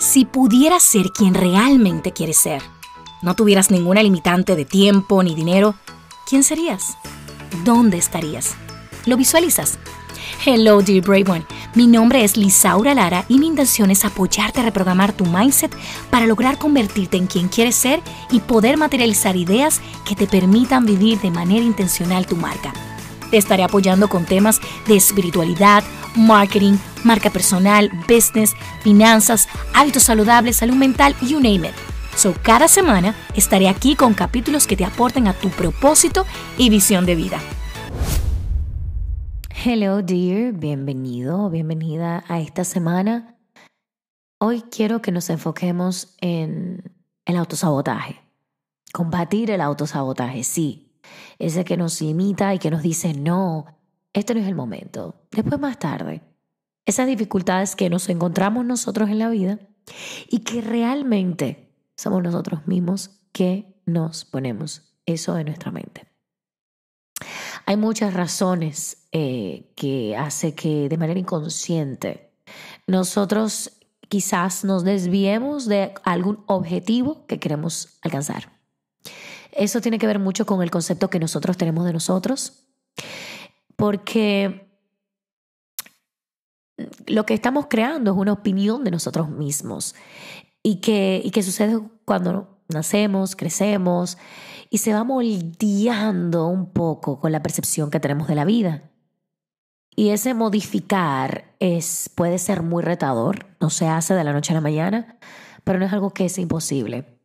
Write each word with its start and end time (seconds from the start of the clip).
Si 0.00 0.24
pudieras 0.24 0.82
ser 0.82 1.12
quien 1.12 1.34
realmente 1.34 2.12
quieres 2.12 2.38
ser, 2.38 2.62
no 3.20 3.34
tuvieras 3.34 3.70
ninguna 3.70 4.02
limitante 4.02 4.56
de 4.56 4.64
tiempo 4.64 5.22
ni 5.22 5.34
dinero, 5.34 5.74
¿quién 6.26 6.42
serías? 6.42 6.96
¿Dónde 7.64 7.98
estarías? 7.98 8.54
¿Lo 9.04 9.18
visualizas? 9.18 9.78
Hello, 10.46 10.80
dear 10.80 11.02
Brave 11.02 11.30
One. 11.30 11.46
Mi 11.74 11.86
nombre 11.86 12.24
es 12.24 12.38
Lisaura 12.38 12.94
Lara 12.94 13.26
y 13.28 13.38
mi 13.38 13.46
intención 13.46 13.90
es 13.90 14.06
apoyarte 14.06 14.60
a 14.60 14.62
reprogramar 14.62 15.12
tu 15.12 15.26
mindset 15.26 15.76
para 16.08 16.24
lograr 16.24 16.56
convertirte 16.56 17.18
en 17.18 17.26
quien 17.26 17.48
quieres 17.48 17.76
ser 17.76 18.00
y 18.30 18.40
poder 18.40 18.78
materializar 18.78 19.36
ideas 19.36 19.82
que 20.06 20.16
te 20.16 20.26
permitan 20.26 20.86
vivir 20.86 21.20
de 21.20 21.30
manera 21.30 21.62
intencional 21.62 22.26
tu 22.26 22.36
marca. 22.36 22.72
Te 23.30 23.36
estaré 23.36 23.64
apoyando 23.64 24.08
con 24.08 24.24
temas 24.24 24.60
de 24.86 24.96
espiritualidad, 24.96 25.84
marketing, 26.16 26.76
marca 27.04 27.30
personal, 27.30 27.90
business, 28.08 28.54
finanzas, 28.82 29.48
hábitos 29.74 30.04
saludables, 30.04 30.56
salud 30.56 30.74
mental, 30.74 31.14
you 31.22 31.40
name 31.40 31.68
it. 31.68 31.74
So, 32.16 32.34
cada 32.42 32.68
semana 32.68 33.14
estaré 33.34 33.68
aquí 33.68 33.96
con 33.96 34.14
capítulos 34.14 34.66
que 34.66 34.76
te 34.76 34.84
aporten 34.84 35.28
a 35.28 35.32
tu 35.32 35.48
propósito 35.50 36.26
y 36.58 36.68
visión 36.68 37.06
de 37.06 37.14
vida. 37.14 37.38
Hello 39.64 40.02
dear, 40.02 40.52
bienvenido, 40.52 41.50
bienvenida 41.50 42.24
a 42.28 42.40
esta 42.40 42.64
semana. 42.64 43.36
Hoy 44.38 44.62
quiero 44.62 45.02
que 45.02 45.12
nos 45.12 45.28
enfoquemos 45.28 46.16
en 46.22 46.92
el 47.26 47.36
autosabotaje. 47.36 48.20
Combatir 48.92 49.50
el 49.50 49.60
autosabotaje, 49.60 50.44
sí. 50.44 50.92
Ese 51.38 51.64
que 51.64 51.76
nos 51.76 52.00
limita 52.00 52.54
y 52.54 52.58
que 52.58 52.70
nos 52.70 52.82
dice, 52.82 53.12
no, 53.12 53.66
este 54.12 54.34
no 54.34 54.40
es 54.40 54.48
el 54.48 54.54
momento. 54.54 55.26
Después 55.30 55.60
más 55.60 55.78
tarde. 55.78 56.22
Esas 56.86 57.06
dificultades 57.06 57.76
que 57.76 57.90
nos 57.90 58.08
encontramos 58.08 58.64
nosotros 58.64 59.10
en 59.10 59.18
la 59.18 59.28
vida 59.28 59.60
y 60.28 60.40
que 60.40 60.60
realmente 60.60 61.74
somos 61.96 62.22
nosotros 62.22 62.66
mismos 62.66 63.20
que 63.32 63.80
nos 63.86 64.24
ponemos 64.24 64.94
eso 65.06 65.36
en 65.38 65.46
nuestra 65.46 65.70
mente. 65.70 66.06
Hay 67.66 67.76
muchas 67.76 68.14
razones 68.14 69.06
eh, 69.12 69.72
que 69.76 70.16
hace 70.16 70.54
que 70.54 70.88
de 70.88 70.96
manera 70.96 71.20
inconsciente 71.20 72.32
nosotros 72.86 73.72
quizás 74.08 74.64
nos 74.64 74.82
desviemos 74.82 75.66
de 75.66 75.94
algún 76.02 76.42
objetivo 76.46 77.26
que 77.26 77.38
queremos 77.38 77.98
alcanzar. 78.02 78.58
Eso 79.52 79.80
tiene 79.80 79.98
que 79.98 80.06
ver 80.06 80.18
mucho 80.18 80.46
con 80.46 80.62
el 80.62 80.70
concepto 80.70 81.10
que 81.10 81.20
nosotros 81.20 81.56
tenemos 81.56 81.84
de 81.84 81.92
nosotros, 81.92 82.64
porque 83.80 84.68
lo 87.06 87.24
que 87.24 87.32
estamos 87.32 87.66
creando 87.70 88.12
es 88.12 88.16
una 88.18 88.34
opinión 88.34 88.84
de 88.84 88.90
nosotros 88.90 89.30
mismos 89.30 89.94
y 90.62 90.82
que, 90.82 91.22
y 91.24 91.30
que 91.30 91.42
sucede 91.42 91.80
cuando 92.04 92.58
nacemos, 92.68 93.36
crecemos 93.36 94.18
y 94.68 94.78
se 94.78 94.92
va 94.92 95.02
moldeando 95.02 96.46
un 96.48 96.66
poco 96.74 97.20
con 97.20 97.32
la 97.32 97.42
percepción 97.42 97.90
que 97.90 98.00
tenemos 98.00 98.28
de 98.28 98.34
la 98.34 98.44
vida. 98.44 98.90
Y 99.96 100.10
ese 100.10 100.34
modificar 100.34 101.54
es, 101.58 102.10
puede 102.14 102.36
ser 102.36 102.62
muy 102.62 102.82
retador, 102.82 103.46
no 103.60 103.70
se 103.70 103.88
hace 103.88 104.12
de 104.12 104.24
la 104.24 104.34
noche 104.34 104.52
a 104.52 104.56
la 104.56 104.60
mañana, 104.60 105.18
pero 105.64 105.78
no 105.78 105.86
es 105.86 105.92
algo 105.94 106.10
que 106.10 106.26
es 106.26 106.36
imposible. 106.36 107.18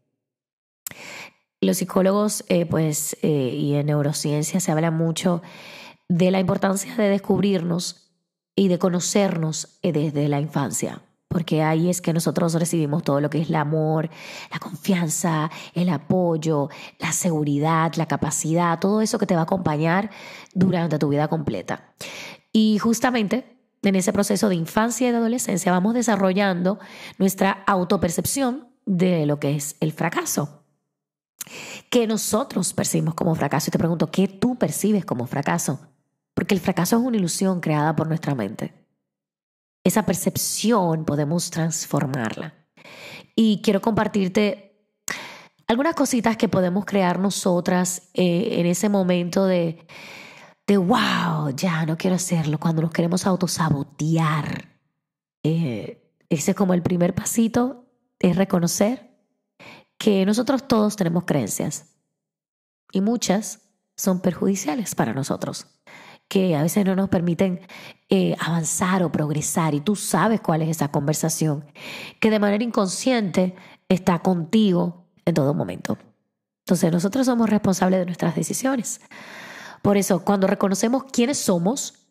Los 1.59 1.77
psicólogos, 1.77 2.45
eh, 2.47 2.65
pues, 2.65 3.17
eh, 3.21 3.53
y 3.53 3.75
en 3.75 3.87
neurociencia 3.87 4.61
se 4.61 4.71
habla 4.71 4.89
mucho 4.89 5.41
de 6.07 6.31
la 6.31 6.39
importancia 6.39 6.95
de 6.95 7.09
descubrirnos 7.09 8.11
y 8.55 8.67
de 8.67 8.79
conocernos 8.79 9.79
eh, 9.81 9.91
desde 9.91 10.27
la 10.29 10.39
infancia 10.39 11.01
porque 11.35 11.61
ahí 11.61 11.89
es 11.89 11.99
que 11.99 12.13
nosotros 12.13 12.53
recibimos 12.53 13.03
todo 13.03 13.19
lo 13.19 13.29
que 13.29 13.41
es 13.41 13.49
el 13.49 13.55
amor, 13.55 14.09
la 14.53 14.57
confianza, 14.57 15.51
el 15.73 15.89
apoyo, 15.89 16.69
la 16.97 17.11
seguridad, 17.11 17.93
la 17.95 18.05
capacidad, 18.05 18.79
todo 18.79 19.01
eso 19.01 19.19
que 19.19 19.25
te 19.25 19.35
va 19.35 19.41
a 19.41 19.43
acompañar 19.43 20.11
durante 20.53 20.97
tu 20.97 21.09
vida 21.09 21.27
completa. 21.27 21.93
Y 22.53 22.77
justamente 22.79 23.57
en 23.81 23.97
ese 23.97 24.13
proceso 24.13 24.47
de 24.47 24.55
infancia 24.55 25.09
y 25.09 25.11
de 25.11 25.17
adolescencia 25.17 25.73
vamos 25.73 25.93
desarrollando 25.93 26.79
nuestra 27.17 27.65
autopercepción 27.67 28.69
de 28.85 29.25
lo 29.25 29.37
que 29.37 29.57
es 29.57 29.75
el 29.81 29.91
fracaso. 29.91 30.63
Que 31.89 32.07
nosotros 32.07 32.73
percibimos 32.73 33.13
como 33.13 33.35
fracaso. 33.35 33.69
Y 33.69 33.71
te 33.71 33.77
pregunto, 33.77 34.09
¿qué 34.09 34.29
tú 34.29 34.55
percibes 34.55 35.03
como 35.03 35.27
fracaso? 35.27 35.81
Porque 36.35 36.53
el 36.53 36.61
fracaso 36.61 36.97
es 36.97 37.01
una 37.03 37.17
ilusión 37.17 37.59
creada 37.59 37.95
por 37.95 38.07
nuestra 38.07 38.35
mente 38.35 38.85
esa 39.85 40.03
percepción 40.03 41.05
podemos 41.05 41.51
transformarla. 41.51 42.55
Y 43.35 43.61
quiero 43.61 43.81
compartirte 43.81 44.89
algunas 45.67 45.95
cositas 45.95 46.37
que 46.37 46.49
podemos 46.49 46.85
crear 46.85 47.19
nosotras 47.19 48.09
eh, 48.13 48.59
en 48.59 48.65
ese 48.65 48.89
momento 48.89 49.45
de, 49.45 49.85
de, 50.65 50.77
wow, 50.77 51.51
ya 51.55 51.85
no 51.85 51.97
quiero 51.97 52.15
hacerlo, 52.15 52.59
cuando 52.59 52.81
nos 52.81 52.91
queremos 52.91 53.27
autosabotear. 53.27 54.79
Eh, 55.43 56.11
ese 56.29 56.51
es 56.51 56.57
como 56.57 56.73
el 56.73 56.81
primer 56.81 57.13
pasito, 57.13 57.85
es 58.17 58.35
reconocer 58.35 59.11
que 59.99 60.25
nosotros 60.25 60.67
todos 60.67 60.95
tenemos 60.95 61.25
creencias 61.25 61.95
y 62.91 63.01
muchas 63.01 63.61
son 63.95 64.19
perjudiciales 64.19 64.95
para 64.95 65.13
nosotros 65.13 65.67
que 66.35 66.53
a 66.53 66.63
veces 66.63 66.83
no 66.83 66.97
nos 66.97 67.07
permiten 67.07 67.61
eh, 68.09 68.35
avanzar 68.41 69.03
o 69.03 69.09
progresar 69.09 69.73
y 69.73 69.79
tú 69.79 69.95
sabes 69.95 70.41
cuál 70.41 70.63
es 70.63 70.67
esa 70.67 70.89
conversación 70.89 71.63
que 72.19 72.29
de 72.29 72.39
manera 72.39 72.61
inconsciente 72.61 73.55
está 73.87 74.19
contigo 74.19 75.05
en 75.23 75.33
todo 75.33 75.53
momento. 75.53 75.97
Entonces 76.65 76.91
nosotros 76.91 77.25
somos 77.25 77.49
responsables 77.49 78.01
de 78.01 78.05
nuestras 78.05 78.35
decisiones. 78.35 78.99
Por 79.81 79.95
eso, 79.95 80.25
cuando 80.25 80.45
reconocemos 80.45 81.05
quiénes 81.05 81.37
somos, 81.37 82.05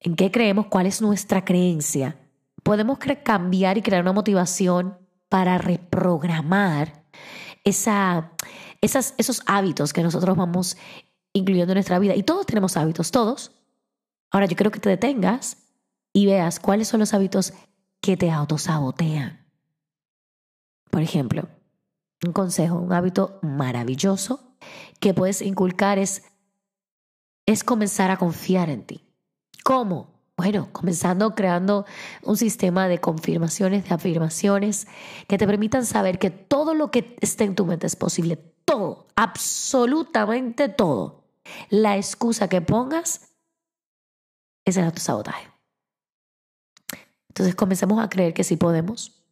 en 0.00 0.16
qué 0.16 0.32
creemos, 0.32 0.66
cuál 0.66 0.86
es 0.86 1.00
nuestra 1.00 1.44
creencia, 1.44 2.16
podemos 2.64 2.98
cambiar 3.22 3.78
y 3.78 3.82
crear 3.82 4.02
una 4.02 4.12
motivación 4.12 4.98
para 5.28 5.58
reprogramar 5.58 7.04
esa, 7.62 8.32
esos 8.80 9.40
hábitos 9.46 9.92
que 9.92 10.02
nosotros 10.02 10.36
vamos 10.36 10.76
incluyendo 11.32 11.74
nuestra 11.74 11.98
vida. 11.98 12.14
Y 12.14 12.22
todos 12.22 12.46
tenemos 12.46 12.76
hábitos, 12.76 13.10
todos. 13.10 13.52
Ahora 14.30 14.46
yo 14.46 14.56
quiero 14.56 14.70
que 14.70 14.80
te 14.80 14.88
detengas 14.88 15.58
y 16.12 16.26
veas 16.26 16.60
cuáles 16.60 16.88
son 16.88 17.00
los 17.00 17.14
hábitos 17.14 17.52
que 18.00 18.16
te 18.16 18.30
autosabotean. 18.30 19.46
Por 20.90 21.02
ejemplo, 21.02 21.48
un 22.26 22.32
consejo, 22.32 22.78
un 22.78 22.92
hábito 22.92 23.38
maravilloso 23.42 24.56
que 25.00 25.14
puedes 25.14 25.42
inculcar 25.42 25.98
es, 25.98 26.24
es 27.46 27.64
comenzar 27.64 28.10
a 28.10 28.18
confiar 28.18 28.70
en 28.70 28.84
ti. 28.84 29.04
¿Cómo? 29.64 30.12
Bueno, 30.36 30.68
comenzando 30.72 31.34
creando 31.34 31.86
un 32.22 32.36
sistema 32.36 32.88
de 32.88 32.98
confirmaciones, 32.98 33.88
de 33.88 33.94
afirmaciones 33.94 34.88
que 35.28 35.38
te 35.38 35.46
permitan 35.46 35.86
saber 35.86 36.18
que 36.18 36.30
todo 36.30 36.74
lo 36.74 36.90
que 36.90 37.16
esté 37.20 37.44
en 37.44 37.54
tu 37.54 37.64
mente 37.64 37.86
es 37.86 37.96
posible. 37.96 38.36
Todo, 38.64 39.06
absolutamente 39.14 40.68
todo. 40.68 41.21
La 41.70 41.96
excusa 41.96 42.48
que 42.48 42.60
pongas 42.60 43.32
es 44.64 44.76
el 44.76 44.84
autosabotaje. 44.84 45.50
Entonces 47.28 47.54
comencemos 47.54 48.02
a 48.02 48.08
creer 48.08 48.34
que 48.34 48.44
sí 48.44 48.56
podemos. 48.56 49.22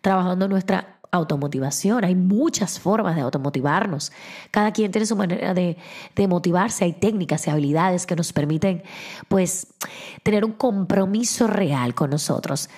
Trabajando 0.00 0.48
nuestra 0.48 1.00
automotivación. 1.14 2.04
Hay 2.04 2.14
muchas 2.14 2.80
formas 2.80 3.14
de 3.14 3.22
automotivarnos. 3.22 4.12
Cada 4.50 4.72
quien 4.72 4.90
tiene 4.90 5.06
su 5.06 5.16
manera 5.16 5.54
de, 5.54 5.76
de, 6.14 6.28
motivarse. 6.28 6.84
Hay 6.84 6.94
técnicas 6.94 7.46
y 7.46 7.50
habilidades 7.50 8.06
que 8.06 8.16
nos 8.16 8.32
permiten, 8.32 8.82
pues, 9.28 9.74
tener 10.22 10.44
un 10.44 10.52
compromiso 10.52 11.46
real 11.46 11.94
con 11.94 12.10
nosotros. 12.10 12.68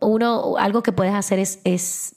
Uno, 0.00 0.56
algo 0.58 0.82
que 0.82 0.92
puedes 0.92 1.14
hacer 1.14 1.38
es, 1.38 1.60
es 1.64 2.16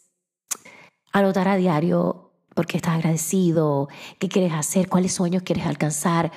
anotar 1.11 1.47
a 1.47 1.55
diario 1.55 2.28
por 2.59 2.67
qué 2.67 2.75
estás 2.75 2.95
agradecido, 2.95 3.87
qué 4.17 4.27
quieres 4.27 4.51
hacer, 4.51 4.89
cuáles 4.89 5.13
sueños 5.13 5.43
quieres 5.43 5.65
alcanzar, 5.65 6.29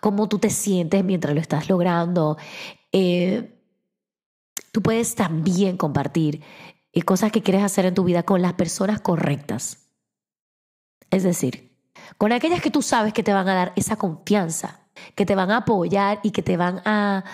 cómo 0.00 0.28
tú 0.28 0.38
te 0.38 0.50
sientes 0.50 1.02
mientras 1.02 1.34
lo 1.34 1.40
estás 1.40 1.70
logrando. 1.70 2.36
Eh, 2.92 3.58
tú 4.72 4.82
puedes 4.82 5.14
también 5.14 5.78
compartir 5.78 6.42
eh, 6.92 7.00
cosas 7.00 7.32
que 7.32 7.40
quieres 7.40 7.62
hacer 7.62 7.86
en 7.86 7.94
tu 7.94 8.04
vida 8.04 8.24
con 8.24 8.42
las 8.42 8.52
personas 8.52 9.00
correctas. 9.00 9.78
Es 11.10 11.22
decir, 11.22 11.74
con 12.18 12.32
aquellas 12.32 12.60
que 12.60 12.70
tú 12.70 12.82
sabes 12.82 13.14
que 13.14 13.22
te 13.22 13.32
van 13.32 13.48
a 13.48 13.54
dar 13.54 13.72
esa 13.74 13.96
confianza, 13.96 14.86
que 15.14 15.24
te 15.24 15.34
van 15.34 15.50
a 15.50 15.56
apoyar 15.56 16.20
y 16.22 16.32
que 16.32 16.42
te 16.42 16.58
van 16.58 16.82
a 16.84 17.24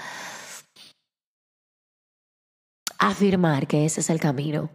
afirmar 3.00 3.66
que 3.66 3.86
ese 3.86 4.02
es 4.02 4.08
el 4.08 4.20
camino. 4.20 4.70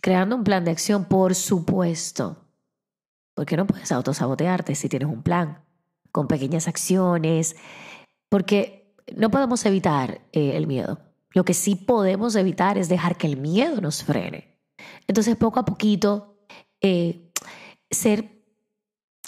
Creando 0.00 0.36
un 0.36 0.44
plan 0.44 0.64
de 0.64 0.70
acción, 0.70 1.04
por 1.04 1.34
supuesto. 1.34 2.36
Porque 3.34 3.56
no 3.56 3.66
puedes 3.66 3.92
autosabotearte 3.92 4.74
si 4.74 4.88
tienes 4.88 5.08
un 5.08 5.22
plan, 5.22 5.62
con 6.12 6.28
pequeñas 6.28 6.68
acciones, 6.68 7.56
porque 8.28 8.94
no 9.16 9.30
podemos 9.30 9.64
evitar 9.66 10.20
eh, 10.32 10.56
el 10.56 10.66
miedo. 10.66 11.00
Lo 11.32 11.44
que 11.44 11.54
sí 11.54 11.74
podemos 11.74 12.34
evitar 12.36 12.78
es 12.78 12.88
dejar 12.88 13.16
que 13.16 13.26
el 13.26 13.36
miedo 13.36 13.80
nos 13.80 14.02
frene. 14.02 14.58
Entonces, 15.06 15.36
poco 15.36 15.60
a 15.60 15.64
poquito, 15.64 16.38
eh, 16.80 17.30
ser 17.90 18.42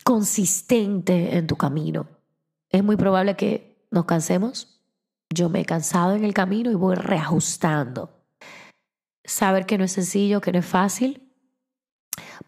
consistente 0.05 1.37
en 1.37 1.47
tu 1.47 1.57
camino. 1.57 2.09
Es 2.69 2.83
muy 2.83 2.97
probable 2.97 3.37
que 3.37 3.87
nos 3.91 4.05
cansemos. 4.05 4.81
Yo 5.33 5.49
me 5.49 5.61
he 5.61 5.65
cansado 5.65 6.15
en 6.15 6.25
el 6.25 6.35
camino 6.35 6.71
y 6.71 6.75
voy 6.75 6.97
reajustando. 6.97 8.20
Saber 9.31 9.65
que 9.65 9.79
no 9.79 9.85
es 9.85 9.93
sencillo, 9.93 10.41
que 10.41 10.51
no 10.51 10.59
es 10.59 10.67
fácil, 10.67 11.23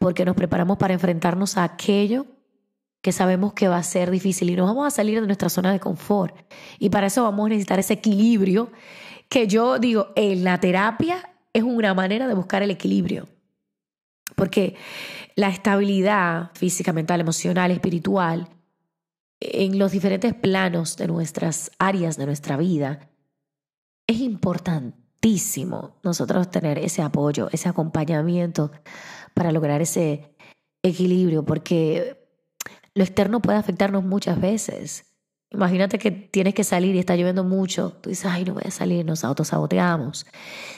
porque 0.00 0.24
nos 0.24 0.34
preparamos 0.34 0.78
para 0.78 0.92
enfrentarnos 0.92 1.56
a 1.56 1.62
aquello 1.62 2.26
que 3.00 3.12
sabemos 3.12 3.52
que 3.52 3.68
va 3.68 3.76
a 3.76 3.82
ser 3.84 4.10
difícil 4.10 4.50
y 4.50 4.56
nos 4.56 4.66
vamos 4.66 4.88
a 4.88 4.90
salir 4.90 5.20
de 5.20 5.26
nuestra 5.28 5.48
zona 5.48 5.70
de 5.70 5.78
confort. 5.78 6.34
Y 6.80 6.90
para 6.90 7.06
eso 7.06 7.22
vamos 7.22 7.46
a 7.46 7.48
necesitar 7.50 7.78
ese 7.78 7.94
equilibrio 7.94 8.72
que 9.28 9.46
yo 9.46 9.78
digo, 9.78 10.08
en 10.16 10.42
la 10.42 10.58
terapia 10.58 11.30
es 11.52 11.62
una 11.62 11.94
manera 11.94 12.26
de 12.26 12.34
buscar 12.34 12.64
el 12.64 12.72
equilibrio. 12.72 13.28
Porque 14.34 14.74
la 15.36 15.50
estabilidad 15.50 16.50
física, 16.54 16.92
mental, 16.92 17.20
emocional, 17.20 17.70
espiritual, 17.70 18.48
en 19.38 19.78
los 19.78 19.92
diferentes 19.92 20.34
planos 20.34 20.96
de 20.96 21.06
nuestras 21.06 21.70
áreas 21.78 22.16
de 22.16 22.26
nuestra 22.26 22.56
vida, 22.56 23.08
es 24.08 24.20
nosotros 26.02 26.50
tener 26.50 26.78
ese 26.78 27.02
apoyo, 27.02 27.48
ese 27.52 27.68
acompañamiento 27.68 28.72
para 29.34 29.52
lograr 29.52 29.80
ese 29.80 30.34
equilibrio, 30.82 31.44
porque 31.44 32.16
lo 32.94 33.04
externo 33.04 33.40
puede 33.40 33.58
afectarnos 33.58 34.04
muchas 34.04 34.40
veces. 34.40 35.06
Imagínate 35.50 35.98
que 35.98 36.10
tienes 36.10 36.54
que 36.54 36.64
salir 36.64 36.96
y 36.96 36.98
está 36.98 37.14
lloviendo 37.14 37.44
mucho. 37.44 37.92
Tú 38.00 38.10
dices, 38.10 38.26
ay, 38.26 38.44
no 38.44 38.54
voy 38.54 38.64
a 38.66 38.70
salir, 38.70 39.04
nos 39.04 39.22
autosaboteamos. 39.22 40.26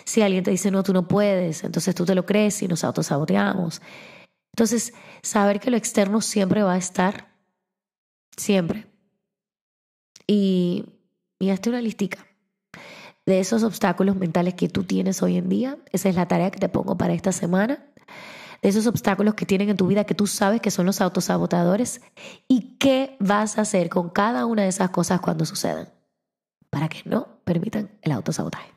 Si 0.05 0.21
alguien 0.21 0.45
te 0.45 0.51
dice, 0.51 0.71
no, 0.71 0.83
tú 0.83 0.93
no 0.93 1.09
puedes, 1.09 1.65
entonces 1.65 1.95
tú 1.95 2.05
te 2.05 2.15
lo 2.15 2.27
crees 2.27 2.61
y 2.63 2.69
nos 2.69 2.85
autosaboteamos. 2.85 3.81
Entonces, 4.53 4.93
saber 5.23 5.59
que 5.59 5.71
lo 5.71 5.77
externo 5.77 6.21
siempre 6.21 6.63
va 6.63 6.75
a 6.75 6.79
estar, 6.79 7.33
siempre. 8.37 8.87
Y, 10.27 10.85
y 11.39 11.51
hazte 11.51 11.71
una 11.71 11.81
listica 11.81 12.27
de 13.27 13.41
esos 13.41 13.63
obstáculos 13.63 14.17
mentales 14.17 14.55
que 14.55 14.69
tú 14.69 14.85
tienes 14.85 15.23
hoy 15.23 15.37
en 15.37 15.49
día. 15.49 15.79
Esa 15.93 16.09
es 16.09 16.15
la 16.15 16.29
tarea 16.29 16.51
que 16.51 16.59
te 16.59 16.69
pongo 16.69 16.97
para 16.97 17.15
esta 17.15 17.33
semana 17.33 17.85
de 18.65 18.71
esos 18.71 18.87
obstáculos 18.87 19.35
que 19.35 19.45
tienen 19.45 19.69
en 19.69 19.77
tu 19.77 19.87
vida 19.87 20.05
que 20.05 20.15
tú 20.15 20.27
sabes 20.27 20.63
que 20.63 20.71
son 20.71 20.87
los 20.87 21.03
autosabotadores 21.03 22.01
y 22.49 22.79
qué 22.79 23.15
vas 23.21 23.59
a 23.59 23.61
hacer 23.61 23.91
con 23.91 24.09
cada 24.09 24.47
una 24.47 24.63
de 24.63 24.69
esas 24.69 24.89
cosas 24.89 25.21
cuando 25.21 25.45
sucedan 25.45 25.91
para 26.71 26.89
que 26.89 27.03
no 27.05 27.29
permitan 27.45 27.91
el 28.01 28.13
autosabotaje. 28.13 28.73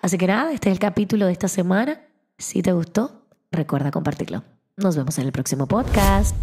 Así 0.00 0.16
que 0.16 0.26
nada, 0.26 0.50
este 0.50 0.70
es 0.70 0.72
el 0.72 0.78
capítulo 0.78 1.26
de 1.26 1.32
esta 1.32 1.46
semana. 1.46 2.00
Si 2.38 2.62
te 2.62 2.72
gustó, 2.72 3.26
recuerda 3.50 3.90
compartirlo. 3.90 4.42
Nos 4.78 4.94
vemos 4.94 5.16
en 5.16 5.24
el 5.24 5.32
próximo 5.32 5.66
podcast. 5.66 6.36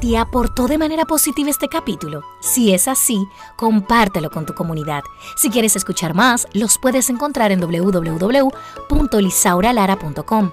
¿Te 0.00 0.18
aportó 0.18 0.66
de 0.66 0.76
manera 0.76 1.04
positiva 1.04 1.50
este 1.50 1.68
capítulo? 1.68 2.24
Si 2.40 2.74
es 2.74 2.88
así, 2.88 3.28
compártelo 3.56 4.28
con 4.28 4.44
tu 4.44 4.54
comunidad. 4.54 5.04
Si 5.36 5.50
quieres 5.50 5.76
escuchar 5.76 6.12
más, 6.12 6.48
los 6.52 6.78
puedes 6.78 7.08
encontrar 7.10 7.52
en 7.52 7.60
www.lisauralara.com. 7.60 10.50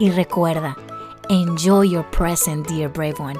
Y 0.00 0.10
recuerda, 0.10 0.76
Enjoy 1.28 1.90
your 1.90 2.04
present, 2.10 2.66
dear 2.66 2.92
brave 2.92 3.14
one. 3.20 3.38